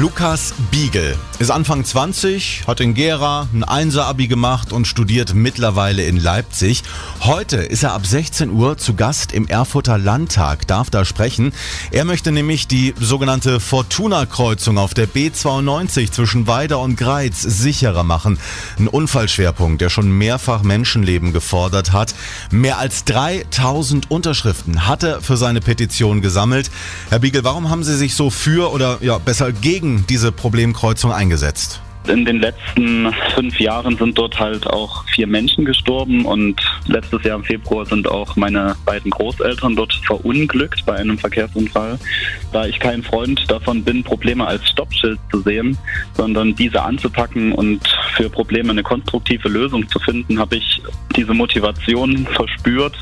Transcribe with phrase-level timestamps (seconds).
[0.00, 6.16] Lukas Biegel ist Anfang 20, hat in Gera ein Einser-Abi gemacht und studiert mittlerweile in
[6.16, 6.82] Leipzig.
[7.20, 11.52] Heute ist er ab 16 Uhr zu Gast im Erfurter Landtag, darf da sprechen.
[11.92, 18.38] Er möchte nämlich die sogenannte Fortuna-Kreuzung auf der B92 zwischen Weida und Greiz sicherer machen.
[18.78, 22.16] Ein Unfallschwerpunkt, der schon mehrfach Menschenleben gefordert hat.
[22.50, 26.70] Mehr als 3000 Unterschriften hat er für seine Petition gesammelt.
[27.10, 31.12] Herr Biegel, warum haben Sie sich so für oder ja besser gegen gegen diese Problemkreuzung
[31.12, 31.80] eingesetzt?
[32.06, 37.36] In den letzten fünf Jahren sind dort halt auch vier Menschen gestorben und letztes Jahr
[37.36, 41.98] im Februar sind auch meine beiden Großeltern dort verunglückt bei einem Verkehrsunfall.
[42.50, 45.76] Da ich kein Freund davon bin, Probleme als Stoppschild zu sehen,
[46.14, 50.80] sondern diese anzupacken und für Probleme eine konstruktive Lösung zu finden, habe ich
[51.14, 52.96] diese Motivation verspürt,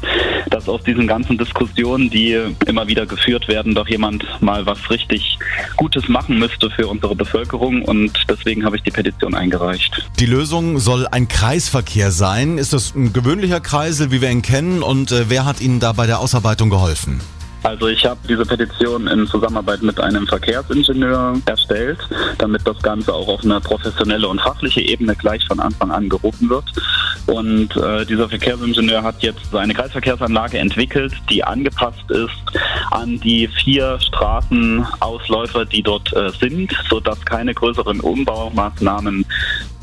[0.50, 5.38] dass aus diesen ganzen Diskussionen, die immer wieder geführt werden, doch jemand mal was richtig
[5.76, 10.08] Gutes machen müsste für unsere Bevölkerung und deswegen habe ich die Petition eingereicht.
[10.18, 12.58] Die Lösung soll ein Kreisverkehr sein.
[12.58, 15.92] Ist das ein gewöhnlicher Kreisel, wie wir ihn kennen und äh, wer hat Ihnen da
[15.92, 17.20] bei der Ausarbeitung geholfen?
[17.66, 21.98] Also ich habe diese Petition in Zusammenarbeit mit einem Verkehrsingenieur erstellt,
[22.38, 26.48] damit das Ganze auch auf eine professionelle und fachliche Ebene gleich von Anfang an gehoben
[26.48, 26.64] wird.
[27.26, 32.30] Und äh, dieser Verkehrsingenieur hat jetzt seine Kreisverkehrsanlage entwickelt, die angepasst ist
[32.92, 39.26] an die vier Straßenausläufer, die dort äh, sind, sodass keine größeren Umbaumaßnahmen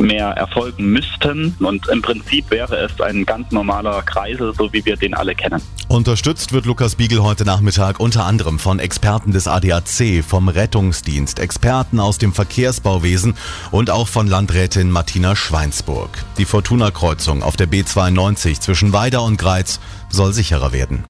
[0.03, 1.55] mehr erfolgen müssten.
[1.59, 5.61] Und im Prinzip wäre es ein ganz normaler Kreisel, so wie wir den alle kennen.
[5.87, 11.99] Unterstützt wird Lukas Biegel heute Nachmittag unter anderem von Experten des ADAC, vom Rettungsdienst, Experten
[11.99, 13.35] aus dem Verkehrsbauwesen
[13.71, 16.09] und auch von Landrätin Martina Schweinsburg.
[16.37, 19.79] Die Fortuna-Kreuzung auf der B92 zwischen Weida und Greiz
[20.09, 20.99] soll sicherer werden.